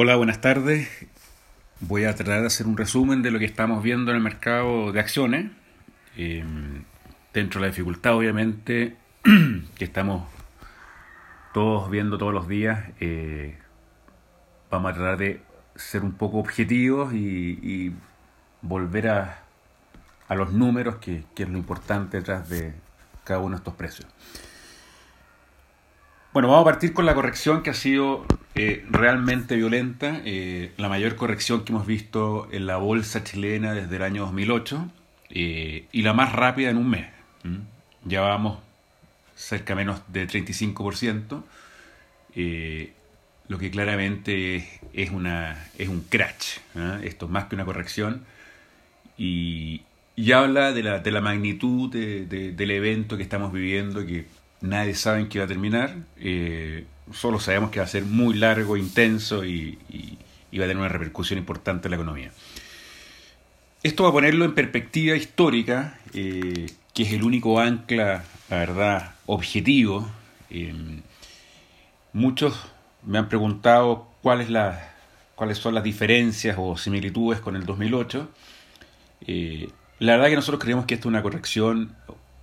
Hola, 0.00 0.14
buenas 0.14 0.40
tardes. 0.40 0.88
Voy 1.80 2.04
a 2.04 2.14
tratar 2.14 2.42
de 2.42 2.46
hacer 2.46 2.68
un 2.68 2.76
resumen 2.76 3.20
de 3.20 3.32
lo 3.32 3.40
que 3.40 3.44
estamos 3.44 3.82
viendo 3.82 4.12
en 4.12 4.18
el 4.18 4.22
mercado 4.22 4.92
de 4.92 5.00
acciones. 5.00 5.50
Eh, 6.16 6.44
dentro 7.34 7.60
de 7.60 7.66
la 7.66 7.72
dificultad, 7.72 8.14
obviamente, 8.14 8.96
que 9.74 9.84
estamos 9.84 10.28
todos 11.52 11.90
viendo 11.90 12.16
todos 12.16 12.32
los 12.32 12.46
días, 12.46 12.90
eh, 13.00 13.58
vamos 14.70 14.92
a 14.92 14.94
tratar 14.94 15.18
de 15.18 15.42
ser 15.74 16.04
un 16.04 16.12
poco 16.12 16.38
objetivos 16.38 17.12
y, 17.12 17.92
volver 18.62 19.08
a, 19.08 19.42
a 20.28 20.34
los 20.36 20.52
números, 20.52 20.98
que 20.98 21.24
es 21.36 21.48
lo 21.48 21.58
importante 21.58 22.18
detrás 22.18 22.48
de 22.48 22.72
cada 23.24 23.40
uno 23.40 23.56
de 23.56 23.56
estos 23.56 23.74
precios. 23.74 24.06
Bueno, 26.32 26.48
vamos 26.48 26.62
a 26.62 26.64
partir 26.72 26.92
con 26.92 27.06
la 27.06 27.14
corrección 27.14 27.62
que 27.62 27.70
ha 27.70 27.74
sido 27.74 28.26
eh, 28.54 28.84
realmente 28.90 29.56
violenta, 29.56 30.20
eh, 30.26 30.72
la 30.76 30.90
mayor 30.90 31.16
corrección 31.16 31.64
que 31.64 31.72
hemos 31.72 31.86
visto 31.86 32.48
en 32.52 32.66
la 32.66 32.76
bolsa 32.76 33.24
chilena 33.24 33.72
desde 33.72 33.96
el 33.96 34.02
año 34.02 34.22
2008 34.26 34.90
eh, 35.30 35.86
y 35.90 36.02
la 36.02 36.12
más 36.12 36.32
rápida 36.32 36.68
en 36.68 36.76
un 36.76 36.90
mes. 36.90 37.06
¿m? 37.44 37.60
Ya 38.04 38.20
vamos 38.20 38.58
cerca 39.36 39.74
menos 39.74 40.02
de 40.08 40.28
35%, 40.28 41.42
eh, 42.34 42.92
lo 43.48 43.58
que 43.58 43.70
claramente 43.70 44.68
es, 44.92 45.10
una, 45.10 45.66
es 45.78 45.88
un 45.88 46.02
crash. 46.02 46.58
Esto 47.04 47.24
es 47.24 47.32
más 47.32 47.44
que 47.46 47.54
una 47.54 47.64
corrección 47.64 48.26
y, 49.16 49.80
y 50.14 50.32
habla 50.32 50.72
de 50.72 50.82
la, 50.82 50.98
de 50.98 51.10
la 51.10 51.22
magnitud 51.22 51.90
de, 51.90 52.26
del 52.52 52.70
evento 52.70 53.16
que 53.16 53.22
estamos 53.22 53.50
viviendo, 53.50 54.04
que 54.04 54.26
nadie 54.60 54.94
sabe 54.94 55.20
en 55.20 55.28
qué 55.28 55.38
va 55.38 55.44
a 55.44 55.48
terminar. 55.48 55.96
Eh, 56.18 56.84
solo 57.12 57.40
sabemos 57.40 57.70
que 57.70 57.80
va 57.80 57.84
a 57.84 57.88
ser 57.88 58.04
muy 58.04 58.34
largo, 58.34 58.76
intenso 58.76 59.44
y, 59.44 59.78
va 60.52 60.64
a 60.64 60.68
tener 60.68 60.76
una 60.78 60.88
repercusión 60.88 61.38
importante 61.38 61.88
en 61.88 61.90
la 61.90 61.96
economía. 61.96 62.32
Esto 63.82 64.02
va 64.02 64.08
a 64.08 64.12
ponerlo 64.12 64.44
en 64.44 64.54
perspectiva 64.54 65.16
histórica, 65.16 65.98
eh, 66.12 66.66
que 66.92 67.02
es 67.04 67.12
el 67.12 67.22
único 67.22 67.60
ancla, 67.60 68.24
la 68.50 68.56
verdad, 68.56 69.14
objetivo. 69.26 70.08
Eh, 70.50 70.74
muchos 72.12 72.60
me 73.04 73.18
han 73.18 73.28
preguntado 73.28 74.08
cuál 74.22 74.40
es 74.40 74.48
cuáles 75.34 75.58
son 75.58 75.74
las 75.74 75.84
diferencias 75.84 76.56
o 76.58 76.76
similitudes 76.76 77.40
con 77.40 77.54
el 77.54 77.64
2008. 77.64 78.28
Eh, 79.26 79.70
la 79.98 80.12
verdad 80.12 80.28
que 80.28 80.36
nosotros 80.36 80.62
creemos 80.62 80.86
que 80.86 80.94
esto 80.94 81.08
es 81.08 81.10
una 81.10 81.22
corrección, 81.22 81.94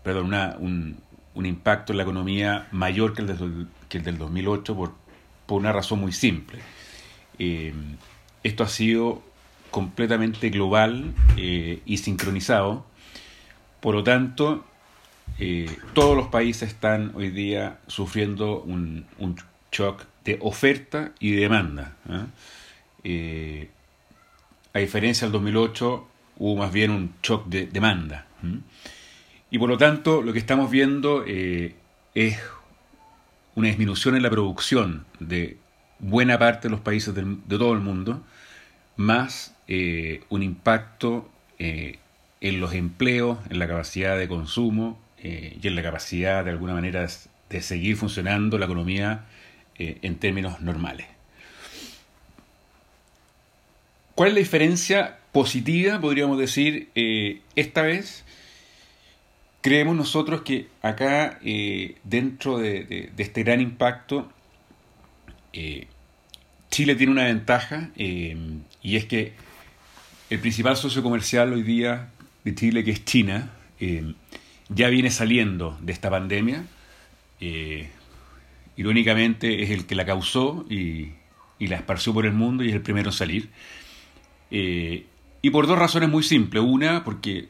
perdón, 0.04 0.28
una, 0.28 0.56
un, 0.60 0.98
un 1.36 1.46
impacto 1.46 1.94
en 1.94 1.98
la 1.98 2.04
economía 2.04 2.68
mayor 2.72 3.14
que 3.14 3.22
el, 3.22 3.28
de, 3.28 3.66
que 3.90 4.00
el 4.00 4.04
del 4.04 4.18
2008 4.18 4.76
por, 4.76 4.94
por, 5.46 5.60
una 5.60 5.72
razón 5.72 6.00
muy 6.00 6.14
simple. 6.14 6.60
Eh, 7.38 7.74
esto 8.44 8.64
ha 8.64 8.68
sido 8.68 9.22
completamente 9.70 10.50
global 10.50 11.14
eh, 11.38 11.82
y 11.86 11.98
sincronizado. 11.98 12.86
Por 13.82 13.96
lo 13.96 14.04
tanto, 14.04 14.66
eh, 15.38 15.70
todos 15.94 16.16
los 16.16 16.28
países 16.28 16.70
están 16.70 17.12
hoy 17.16 17.30
día 17.30 17.80
sufriendo 17.88 18.62
un, 18.62 19.06
un 19.20 19.36
shock 19.72 20.06
de 20.24 20.40
oferta 20.42 21.12
y 21.20 21.32
de 21.32 21.42
demanda. 21.42 21.96
a 24.74 24.80
diferencia 24.80 25.28
del 25.28 25.34
2008, 25.34 26.08
hubo 26.38 26.56
más 26.56 26.72
bien 26.72 26.92
un 26.92 27.14
shock 27.22 27.46
de 27.48 27.68
demanda. 27.68 28.26
Y 29.52 29.60
por 29.60 29.70
lo 29.70 29.78
tanto, 29.78 30.22
lo 30.22 30.34
que 30.34 30.40
estamos 30.40 30.72
viendo 30.72 31.24
eh, 31.26 31.76
es 32.14 32.40
una 33.56 33.68
disminución 33.68 34.16
en 34.16 34.24
la 34.24 34.30
producción 34.30 35.06
de 35.20 35.58
buena 36.00 36.38
parte 36.40 36.68
de 36.68 36.72
los 36.72 36.82
países 36.82 37.14
de 37.14 37.24
todo 37.48 37.74
el 37.74 37.80
mundo, 37.80 38.22
más 38.98 39.56
eh, 39.68 40.24
un 40.30 40.44
impacto 40.44 41.30
eh, 41.60 42.00
en 42.42 42.60
los 42.60 42.74
empleos, 42.74 43.38
en 43.50 43.60
la 43.60 43.68
capacidad 43.68 44.18
de 44.18 44.28
consumo 44.28 45.00
y 45.18 45.68
en 45.68 45.76
la 45.76 45.82
capacidad 45.82 46.46
de 46.46 46.52
alguna 46.52 46.76
manera 46.76 47.08
de 47.50 47.62
seguir 47.62 47.98
funcionando 47.98 48.60
la 48.60 48.66
economía 48.66 49.26
en 49.74 50.18
términos 50.18 50.62
normales. 50.62 51.08
¿Cuál 54.14 54.30
es 54.30 54.34
la 54.36 54.40
diferencia 54.40 55.18
positiva, 55.32 56.00
podríamos 56.00 56.38
decir, 56.38 56.90
esta 57.56 57.82
vez? 57.82 58.24
Creemos 59.66 59.96
nosotros 59.96 60.44
que 60.44 60.68
acá, 60.84 61.40
eh, 61.44 61.96
dentro 62.04 62.60
de, 62.60 63.12
este 63.18 63.42
gran 63.42 63.62
impacto, 63.62 64.32
eh, 65.54 65.88
Chile 66.70 66.94
tiene 66.94 67.12
una 67.12 67.24
ventaja 67.24 67.90
eh, 67.96 68.38
y 68.84 68.96
es 68.96 69.06
que 69.06 69.34
el 70.30 70.40
principal 70.40 70.78
socio 70.78 71.02
comercial 71.02 71.52
hoy 71.52 71.64
día 71.64 72.12
de 72.44 72.54
Chile, 72.54 72.84
que 72.84 72.92
es 72.92 73.06
China, 73.06 73.54
ya 74.70 74.90
viene 74.90 75.10
saliendo 75.10 75.76
de 75.82 75.94
esta 75.94 76.12
pandemia. 76.12 76.64
Irónicamente 78.78 79.64
es 79.64 79.72
el 79.72 79.88
que 79.88 79.96
la 79.96 80.06
causó 80.06 80.64
y, 80.70 81.14
la 81.58 81.78
esparció 81.78 82.14
por 82.14 82.28
el 82.28 82.34
mundo 82.34 82.64
y 82.64 82.68
es 82.68 82.76
el 82.76 82.84
primero 82.84 83.10
en 83.10 83.14
salir. 83.14 83.50
Y 84.52 85.50
por 85.50 85.66
dos 85.66 85.80
razones 85.80 86.08
muy 86.08 86.22
simples. 86.22 86.62
Una, 86.64 87.04
porque 87.04 87.50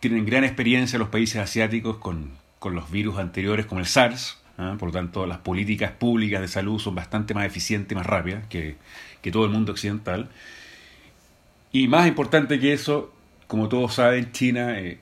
tienen 0.00 0.24
gran 0.24 0.44
experiencia 0.44 0.98
los 0.98 1.08
países 1.08 1.36
asiáticos 1.36 1.98
con, 1.98 2.30
con 2.58 2.74
los 2.74 2.90
virus 2.90 3.18
anteriores 3.18 3.66
como 3.66 3.80
el 3.80 3.86
SARS, 3.86 4.38
¿eh? 4.58 4.74
por 4.78 4.88
lo 4.88 4.92
tanto 4.92 5.26
las 5.26 5.38
políticas 5.38 5.92
públicas 5.92 6.40
de 6.40 6.48
salud 6.48 6.78
son 6.78 6.94
bastante 6.94 7.34
más 7.34 7.46
eficientes 7.46 7.94
más 7.96 8.06
rápidas 8.06 8.46
que, 8.48 8.76
que 9.20 9.30
todo 9.30 9.44
el 9.44 9.50
mundo 9.50 9.72
occidental. 9.72 10.30
Y 11.70 11.86
más 11.86 12.08
importante 12.08 12.58
que 12.58 12.72
eso, 12.72 13.12
como 13.46 13.68
todos 13.68 13.94
saben, 13.94 14.32
China 14.32 14.80
eh, 14.80 14.98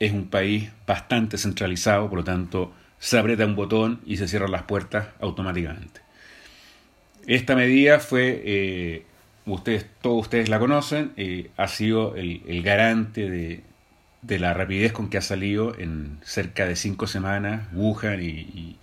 es 0.00 0.12
un 0.12 0.28
país 0.28 0.70
bastante 0.86 1.38
centralizado, 1.38 2.08
por 2.08 2.18
lo 2.18 2.24
tanto 2.24 2.72
se 2.98 3.18
aprieta 3.18 3.44
un 3.44 3.54
botón 3.54 4.00
y 4.06 4.16
se 4.16 4.26
cierran 4.26 4.50
las 4.50 4.62
puertas 4.62 5.08
automáticamente. 5.20 6.00
Esta 7.26 7.54
medida 7.54 8.00
fue, 8.00 8.42
eh, 8.44 9.06
ustedes, 9.44 9.86
todos 10.00 10.22
ustedes 10.22 10.48
la 10.48 10.58
conocen, 10.58 11.12
eh, 11.16 11.50
ha 11.56 11.68
sido 11.68 12.16
el, 12.16 12.42
el 12.46 12.62
garante 12.62 13.28
de, 13.28 13.62
de 14.22 14.38
la 14.38 14.54
rapidez 14.54 14.92
con 14.92 15.08
que 15.08 15.18
ha 15.18 15.22
salido 15.22 15.78
en 15.78 16.18
cerca 16.24 16.66
de 16.66 16.76
cinco 16.76 17.06
semanas 17.06 17.68
Wuhan 17.72 18.22
y, 18.22 18.26
y, 18.26 18.76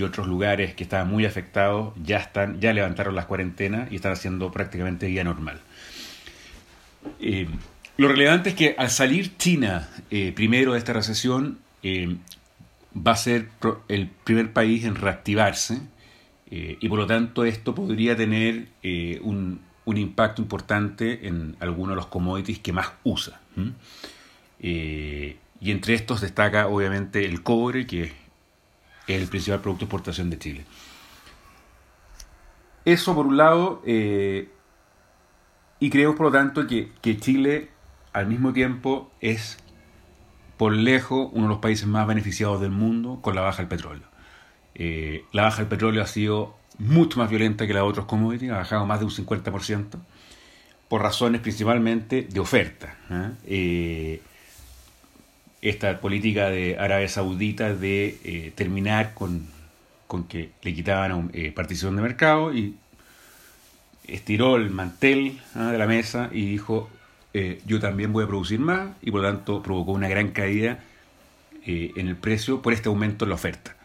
otros 0.00 0.28
lugares 0.28 0.74
que 0.74 0.84
estaban 0.84 1.10
muy 1.10 1.26
afectados 1.26 1.92
ya 2.04 2.18
están 2.18 2.60
ya 2.60 2.72
levantaron 2.72 3.16
las 3.16 3.24
cuarentenas 3.24 3.90
y 3.90 3.96
están 3.96 4.12
haciendo 4.12 4.52
prácticamente 4.52 5.08
vida 5.08 5.24
normal. 5.24 5.60
Eh, 7.18 7.48
lo 7.96 8.06
relevante 8.06 8.50
es 8.50 8.54
que 8.54 8.76
al 8.78 8.90
salir 8.90 9.36
China 9.38 9.88
eh, 10.12 10.30
primero 10.30 10.74
de 10.74 10.78
esta 10.78 10.92
recesión 10.92 11.58
eh, 11.82 12.16
va 12.96 13.10
a 13.10 13.16
ser 13.16 13.48
el 13.88 14.06
primer 14.22 14.52
país 14.52 14.84
en 14.84 14.94
reactivarse 14.94 15.80
y 16.50 16.88
por 16.88 17.00
lo 17.00 17.06
tanto 17.06 17.44
esto 17.44 17.74
podría 17.74 18.16
tener 18.16 18.68
un, 19.22 19.60
un, 19.84 19.96
impacto 19.96 20.40
importante 20.40 21.26
en 21.26 21.56
algunos 21.60 21.90
de 21.90 21.96
los 21.96 22.06
commodities 22.06 22.60
que 22.60 22.72
más 22.72 22.92
usa. 23.02 23.40
Eh, 24.60 25.36
y 25.60 25.70
entre 25.70 25.94
estos 25.94 26.20
destaca 26.20 26.68
obviamente 26.68 27.24
el 27.24 27.42
cobre, 27.42 27.86
que 27.86 28.02
es 28.02 28.12
el 29.06 29.28
principal 29.28 29.60
producto 29.60 29.84
de 29.84 29.86
exportación 29.86 30.30
de 30.30 30.38
Chile. 30.38 30.64
Eso 32.84 33.14
por 33.14 33.26
un 33.26 33.36
lado, 33.36 33.82
eh, 33.86 34.48
y 35.80 35.90
creemos 35.90 36.16
por 36.16 36.26
lo 36.26 36.32
tanto 36.32 36.66
que, 36.66 36.92
que, 37.00 37.18
Chile 37.18 37.70
al 38.12 38.26
mismo 38.26 38.52
tiempo 38.52 39.10
es 39.20 39.58
por 40.56 40.72
lejos 40.72 41.28
uno 41.32 41.44
de 41.44 41.48
los 41.50 41.58
países 41.58 41.86
más 41.86 42.06
beneficiados 42.06 42.60
del 42.60 42.70
mundo 42.70 43.20
con 43.20 43.34
la 43.34 43.42
baja 43.42 43.58
del 43.58 43.68
petróleo. 43.68 44.06
Eh, 44.74 45.24
la 45.32 45.42
baja 45.42 45.58
del 45.58 45.68
petróleo 45.68 46.02
ha 46.02 46.06
sido 46.06 46.56
mucho 46.78 47.18
más 47.18 47.28
violenta 47.28 47.66
que 47.66 47.74
la 47.74 47.80
de 47.80 47.86
otros 47.86 48.06
commodities, 48.06 48.52
ha 48.52 48.58
bajado 48.58 48.86
más 48.86 49.00
de 49.00 49.06
un 49.06 49.10
50%, 49.10 49.98
por 50.88 51.02
razones 51.02 51.40
principalmente 51.40 52.22
de 52.22 52.40
oferta. 52.40 52.96
Esta 55.62 56.00
política 56.00 56.50
de 56.50 56.78
Arabia 56.78 57.08
Saudita 57.08 57.74
de 57.74 58.18
eh, 58.24 58.52
terminar 58.54 59.14
con, 59.14 59.46
con, 60.06 60.24
que 60.24 60.50
le 60.62 60.74
quitaban 60.74 61.30
eh, 61.32 61.52
participación 61.52 61.96
de 61.96 62.02
mercado 62.02 62.54
y 62.54 62.76
estiró 64.08 64.56
el 64.56 64.70
mantel 64.70 65.40
¿eh? 65.54 65.58
de 65.58 65.78
la 65.78 65.86
mesa 65.86 66.30
y 66.32 66.46
dijo 66.46 66.88
eh, 67.34 67.60
yo 67.66 67.78
también 67.78 68.12
voy 68.12 68.24
a 68.24 68.26
producir 68.26 68.58
más 68.58 68.90
y 69.02 69.10
por 69.10 69.20
lo 69.20 69.28
tanto 69.28 69.62
provocó 69.62 69.92
una 69.92 70.08
gran 70.08 70.28
caída 70.28 70.80
eh, 71.66 71.92
en 71.96 72.08
el 72.08 72.16
precio 72.16 72.62
por 72.62 72.72
este 72.72 72.88
aumento 72.88 73.24
en 73.24 73.28
la 73.28 73.34
oferta. 73.34 73.76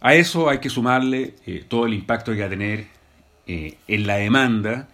A 0.00 0.14
eso 0.14 0.48
hay 0.48 0.58
que 0.58 0.70
sumarle 0.70 1.34
todo 1.66 1.86
el 1.86 1.92
impacto 1.92 2.32
que 2.32 2.40
va 2.40 2.46
a 2.46 2.50
tener 2.50 2.86
en 3.48 4.06
la 4.06 4.14
demanda, 4.14 4.86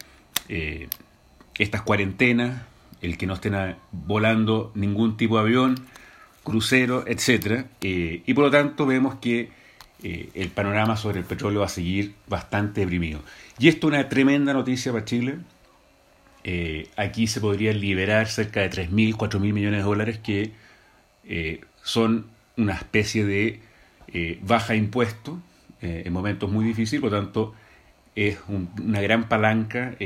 estas 1.59 1.83
cuarentenas, 1.83 2.63
el 3.03 3.19
que 3.19 3.27
no 3.27 3.35
estén 3.35 3.77
volando 3.93 4.73
ningún 4.75 5.19
tipo 5.19 5.37
de 5.37 5.43
avión, 5.43 5.75
crucero, 6.45 7.05
etc. 7.09 7.67
Eh, 7.81 8.23
y 8.25 8.35
por 8.35 8.45
lo 8.45 8.51
tanto 8.51 8.87
vemos 8.87 9.17
que 9.17 9.51
eh, 10.05 10.29
el 10.35 10.51
panorama 10.51 10.99
sobre 10.99 11.21
el 11.21 11.25
petróleo 11.25 11.61
va 11.61 11.67
a 11.67 11.71
seguir 11.71 12.15
bastante 12.27 12.83
deprimido. 12.83 13.23
Y 13.59 13.69
esto 13.69 13.89
es 13.89 13.95
una 13.95 14.09
tremenda 14.11 14.53
noticia 14.53 14.93
para 14.93 15.07
Chile. 15.07 15.39
Eh, 16.45 16.89
aquí 16.97 17.27
se 17.27 17.41
podrían 17.41 17.81
liberar 17.81 18.29
cerca 18.29 18.61
de 18.61 18.71
3.000, 18.71 19.15
4.000 19.17 19.39
millones 19.41 19.81
de 19.81 19.85
dólares 19.85 20.19
que 20.19 20.53
eh, 21.25 21.63
son 21.83 22.27
una 22.59 22.75
especie 22.75 23.25
de 23.25 23.61
baja 24.43 24.77
impuesto 24.77 25.41
en 25.81 26.13
momentos 26.13 26.49
muy 26.49 26.65
difíciles, 26.65 27.01
por 27.01 27.11
lo 27.11 27.19
tanto 27.19 27.55
es 28.15 28.39
una 28.49 29.01
gran 29.01 29.29
palanca 29.29 29.97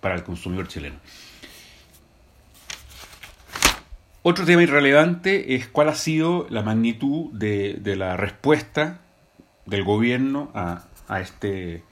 para 0.00 0.14
el 0.14 0.22
consumidor 0.22 0.66
chileno. 0.66 0.96
Otro 4.22 4.44
tema 4.44 4.62
irrelevante 4.62 5.54
es 5.54 5.66
cuál 5.66 5.88
ha 5.88 5.94
sido 5.94 6.46
la 6.50 6.62
magnitud 6.62 7.32
de, 7.32 7.80
la 7.96 8.18
respuesta 8.18 9.00
del 9.64 9.82
gobierno 9.82 10.50
a, 10.52 10.84
este, 11.22 11.82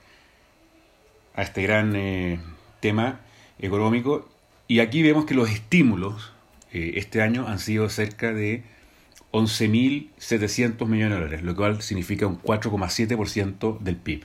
este 1.34 1.62
gran 1.62 1.96
eh, 1.96 2.38
tema 2.80 3.20
económico. 3.58 4.28
Y 4.66 4.80
aquí 4.80 5.02
vemos 5.02 5.24
que 5.24 5.32
los 5.32 5.48
estímulos 5.48 6.34
eh, 6.70 6.92
este 6.96 7.22
año 7.22 7.48
han 7.48 7.58
sido 7.58 7.88
cerca 7.88 8.34
de 8.34 8.62
11.700 9.32 10.86
millones 10.86 11.14
de 11.14 11.24
dólares, 11.24 11.42
lo 11.42 11.56
cual 11.56 11.80
significa 11.80 12.26
un 12.26 12.42
4,7% 12.42 13.78
del 13.78 13.96
PIB. 13.96 14.24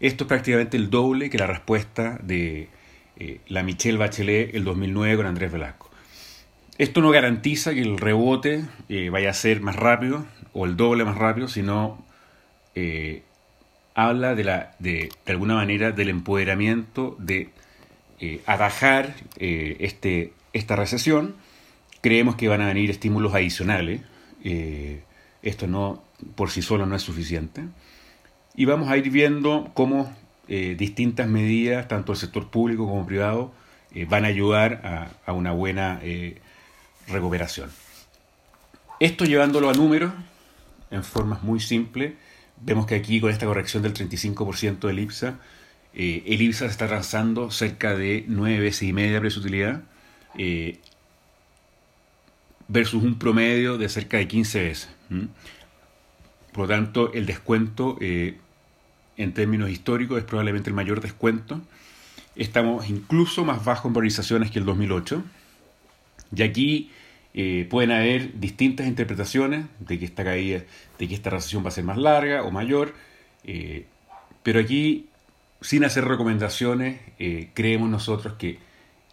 Esto 0.00 0.24
es 0.24 0.28
prácticamente 0.28 0.76
el 0.76 0.90
doble 0.90 1.30
que 1.30 1.38
la 1.38 1.46
respuesta 1.46 2.18
de 2.20 2.68
eh, 3.16 3.40
la 3.46 3.62
Michelle 3.62 3.96
Bachelet 3.96 4.56
el 4.56 4.64
2009 4.64 5.16
con 5.18 5.26
Andrés 5.26 5.52
Velasco. 5.52 5.93
Esto 6.76 7.00
no 7.00 7.10
garantiza 7.10 7.72
que 7.72 7.82
el 7.82 7.98
rebote 7.98 8.64
vaya 9.12 9.30
a 9.30 9.34
ser 9.34 9.60
más 9.60 9.76
rápido 9.76 10.26
o 10.52 10.64
el 10.64 10.76
doble 10.76 11.04
más 11.04 11.16
rápido, 11.16 11.46
sino 11.46 12.04
eh, 12.74 13.22
habla 13.94 14.34
de, 14.34 14.44
la, 14.44 14.74
de, 14.80 15.10
de, 15.24 15.32
alguna 15.32 15.54
manera 15.54 15.92
del 15.92 16.08
empoderamiento 16.08 17.16
de 17.20 17.50
eh, 18.18 18.40
atajar 18.46 19.14
eh, 19.36 19.76
este, 19.80 20.32
esta 20.52 20.74
recesión. 20.74 21.36
Creemos 22.00 22.34
que 22.34 22.48
van 22.48 22.60
a 22.60 22.66
venir 22.66 22.90
estímulos 22.90 23.34
adicionales. 23.34 24.00
esto 25.42 25.66
no 25.66 26.02
por 26.34 26.50
sí 26.50 26.60
solo 26.60 26.86
no 26.86 26.96
es 26.96 27.02
suficiente. 27.02 27.62
Y 28.56 28.64
vamos 28.64 28.88
a 28.88 28.96
ir 28.96 29.10
viendo 29.10 29.70
cómo 29.74 30.12
distintas 30.46 31.26
medidas, 31.26 31.88
tanto 31.88 32.12
el 32.12 32.18
sector 32.18 32.50
público 32.50 32.86
como 32.86 33.06
privado, 33.06 33.52
van 34.08 34.26
a 34.26 34.28
ayudar 34.28 34.82
a, 34.84 35.08
a 35.24 35.32
una 35.32 35.52
buena 35.52 36.00
recuperación. 37.08 37.70
Esto 39.00 39.24
llevándolo 39.24 39.68
a 39.68 39.72
números 39.72 40.12
en 40.90 41.02
formas 41.02 41.42
muy 41.42 41.60
simples, 41.60 42.14
Vemos 42.60 42.86
que 42.86 42.94
aquí 42.94 43.20
con 43.20 43.30
esta 43.30 43.46
corrección 43.46 43.82
del 43.82 43.94
35% 43.94 44.86
del 44.86 44.98
IPSA, 45.00 45.38
eh, 45.92 46.22
el 46.26 46.40
IPSA 46.40 46.66
se 46.66 46.70
está 46.70 46.86
transando 46.86 47.50
cerca 47.50 47.94
de 47.94 48.24
9 48.26 48.60
veces 48.60 48.82
y 48.82 48.92
media 48.92 49.20
precio 49.20 49.40
utilidad 49.40 49.82
eh, 50.38 50.78
versus 52.68 53.02
un 53.02 53.18
promedio 53.18 53.76
de 53.76 53.88
cerca 53.88 54.16
de 54.16 54.28
15 54.28 54.62
veces. 54.62 54.88
Por 56.52 56.62
lo 56.62 56.68
tanto, 56.68 57.12
el 57.12 57.26
descuento 57.26 57.98
eh, 58.00 58.38
en 59.16 59.34
términos 59.34 59.68
históricos 59.70 60.18
es 60.18 60.24
probablemente 60.24 60.70
el 60.70 60.74
mayor 60.74 61.00
descuento. 61.00 61.60
Estamos 62.36 62.88
incluso 62.88 63.44
más 63.44 63.64
bajo 63.64 63.88
en 63.88 63.94
valorizaciones 63.94 64.50
que 64.50 64.58
el 64.58 64.64
2008. 64.64 65.22
Y 66.34 66.42
aquí 66.42 66.90
eh, 67.36 67.66
pueden 67.68 67.90
haber 67.90 68.38
distintas 68.38 68.86
interpretaciones 68.86 69.66
de 69.80 69.98
que 69.98 70.04
esta 70.04 70.22
caída, 70.22 70.62
de 71.00 71.08
que 71.08 71.14
esta 71.14 71.30
recesión 71.30 71.64
va 71.64 71.68
a 71.68 71.72
ser 71.72 71.82
más 71.82 71.98
larga 71.98 72.44
o 72.44 72.52
mayor, 72.52 72.94
eh, 73.42 73.86
pero 74.44 74.60
aquí, 74.60 75.08
sin 75.60 75.84
hacer 75.84 76.04
recomendaciones, 76.04 77.00
eh, 77.18 77.50
creemos 77.52 77.90
nosotros 77.90 78.34
que 78.34 78.58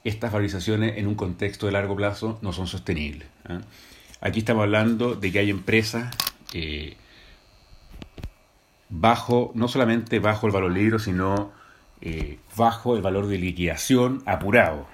estas 0.04 0.32
valorizaciones 0.32 1.00
en 1.00 1.08
un 1.08 1.16
contexto 1.16 1.66
de 1.66 1.72
largo 1.72 1.96
plazo 1.96 2.38
no 2.44 2.54
son 2.54 2.68
sostenibles. 2.68 3.28
¿ah? 3.46 3.62
Aquí 4.22 4.40
estamos 4.40 4.64
hablando 4.64 5.16
de 5.16 5.32
que 5.32 5.40
hay 5.40 5.50
empresas 5.50 6.16
bajo, 8.90 9.52
no 9.56 9.68
solamente 9.68 10.20
bajo 10.20 10.46
el 10.46 10.54
valor 10.54 10.72
libro, 10.72 11.00
sino 11.00 11.54
bajo 12.56 12.96
el 12.96 13.02
valor 13.02 13.26
de 13.28 13.40
liquidación 13.40 14.22
apurado. 14.28 14.88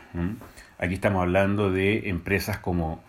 Aquí 0.79 0.93
estamos 0.93 1.21
hablando 1.21 1.71
de 1.71 2.09
empresas 2.09 2.59
como 2.59 3.03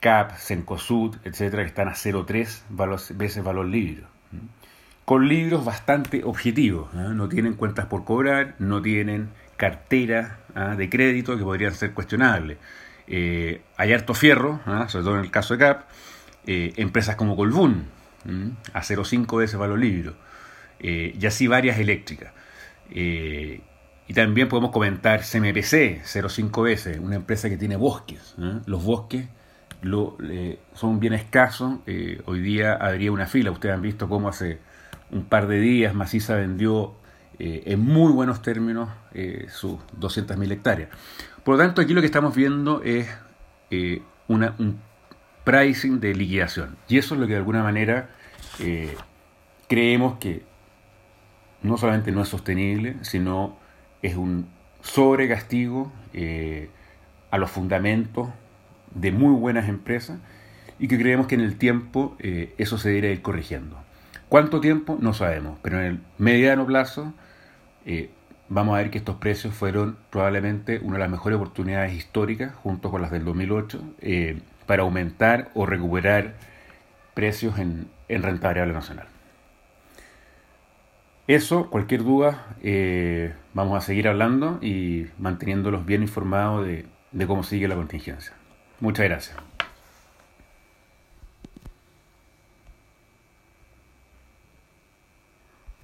CAP, 0.00 0.36
Cencosud, 0.36 1.16
etcétera, 1.24 1.62
que 1.62 1.68
están 1.68 1.88
a 1.88 1.94
0,3 1.94 3.16
veces 3.16 3.44
valor 3.44 3.66
libro. 3.66 4.08
Con 5.04 5.28
libros 5.28 5.64
bastante 5.64 6.22
objetivos, 6.24 6.92
no 6.94 7.28
tienen 7.28 7.54
cuentas 7.54 7.86
por 7.86 8.04
cobrar, 8.04 8.54
no 8.58 8.80
tienen 8.82 9.30
cartera 9.56 10.38
¿ah? 10.54 10.74
de 10.74 10.88
crédito 10.88 11.36
que 11.36 11.44
podrían 11.44 11.74
ser 11.74 11.92
cuestionables. 11.92 12.58
Eh, 13.06 13.60
hay 13.76 13.92
harto 13.92 14.14
fierro, 14.14 14.60
¿ah? 14.66 14.88
sobre 14.88 15.04
todo 15.04 15.18
en 15.18 15.24
el 15.24 15.30
caso 15.30 15.54
de 15.54 15.60
CAP, 15.60 15.82
eh, 16.46 16.72
empresas 16.76 17.16
como 17.16 17.36
Colbún, 17.36 17.86
a 18.72 18.82
0,5 18.82 19.38
veces 19.38 19.58
valor 19.58 19.78
libro, 19.78 20.14
eh, 20.78 21.16
y 21.18 21.26
así 21.26 21.46
varias 21.46 21.78
eléctricas. 21.78 22.32
Y 24.10 24.12
también 24.12 24.48
podemos 24.48 24.72
comentar 24.72 25.20
CMPC, 25.20 26.02
0,5 26.02 26.64
veces, 26.64 26.98
una 26.98 27.14
empresa 27.14 27.48
que 27.48 27.56
tiene 27.56 27.76
bosques. 27.76 28.34
Los 28.66 28.82
bosques 28.82 29.28
lo, 29.82 30.18
son 30.74 30.98
bien 30.98 31.12
escasos. 31.12 31.78
Eh, 31.86 32.20
hoy 32.26 32.40
día 32.40 32.72
habría 32.72 33.12
una 33.12 33.28
fila. 33.28 33.52
Ustedes 33.52 33.72
han 33.72 33.82
visto 33.82 34.08
cómo 34.08 34.28
hace 34.28 34.58
un 35.12 35.26
par 35.26 35.46
de 35.46 35.60
días 35.60 35.94
Maciza 35.94 36.34
vendió 36.34 36.96
eh, 37.38 37.62
en 37.66 37.82
muy 37.82 38.12
buenos 38.12 38.42
términos 38.42 38.88
eh, 39.14 39.46
sus 39.48 39.78
200.000 40.00 40.50
hectáreas. 40.50 40.88
Por 41.44 41.54
lo 41.54 41.62
tanto, 41.62 41.80
aquí 41.80 41.94
lo 41.94 42.00
que 42.00 42.06
estamos 42.06 42.34
viendo 42.34 42.82
es 42.82 43.08
una, 44.26 44.56
un 44.58 44.80
pricing 45.44 46.00
de 46.00 46.16
liquidación. 46.16 46.76
Y 46.88 46.98
eso 46.98 47.14
es 47.14 47.20
lo 47.20 47.28
que 47.28 47.34
de 47.34 47.38
alguna 47.38 47.62
manera 47.62 48.10
creemos 49.68 50.18
que 50.18 50.42
no 51.62 51.76
solamente 51.76 52.10
no 52.10 52.22
es 52.22 52.28
sostenible, 52.28 52.96
sino 53.02 53.59
es 54.02 54.16
un 54.16 54.48
sobrecastigo 54.82 55.92
a 57.30 57.38
los 57.38 57.50
fundamentos 57.50 58.28
de 58.94 59.12
muy 59.12 59.34
buenas 59.34 59.68
empresas 59.68 60.18
y 60.78 60.88
que 60.88 60.98
creemos 60.98 61.26
que 61.26 61.34
en 61.34 61.42
el 61.42 61.56
tiempo 61.56 62.16
eh, 62.18 62.54
eso 62.58 62.78
se 62.78 62.88
debería 62.88 63.12
ir 63.12 63.22
corrigiendo. 63.22 63.76
¿Cuánto 64.28 64.60
tiempo? 64.60 64.96
No 65.00 65.12
sabemos, 65.12 65.58
pero 65.62 65.80
en 65.80 65.86
el 65.86 66.00
mediano 66.18 66.66
plazo 66.66 67.12
eh, 67.84 68.10
vamos 68.48 68.74
a 68.74 68.78
ver 68.78 68.90
que 68.90 68.98
estos 68.98 69.16
precios 69.16 69.54
fueron 69.54 69.96
probablemente 70.10 70.78
una 70.82 70.94
de 70.94 71.00
las 71.00 71.10
mejores 71.10 71.36
oportunidades 71.36 71.92
históricas, 71.92 72.54
junto 72.54 72.90
con 72.90 73.02
las 73.02 73.10
del 73.10 73.24
2008, 73.24 73.82
eh, 74.00 74.40
para 74.66 74.82
aumentar 74.82 75.50
o 75.54 75.66
recuperar 75.66 76.34
precios 77.14 77.58
en, 77.58 77.88
en 78.08 78.22
renta 78.22 78.48
variable 78.48 78.72
nacional. 78.72 79.06
Eso, 81.30 81.70
cualquier 81.70 82.02
duda, 82.02 82.56
vamos 83.54 83.78
a 83.78 83.80
seguir 83.82 84.08
hablando 84.08 84.58
y 84.60 85.06
manteniéndolos 85.16 85.86
bien 85.86 86.02
informados 86.02 86.66
de 86.66 87.26
cómo 87.28 87.44
sigue 87.44 87.68
la 87.68 87.76
contingencia. 87.76 88.32
Muchas 88.80 89.04
gracias. 89.04 89.36